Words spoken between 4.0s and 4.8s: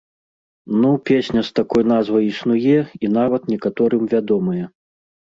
вядомая.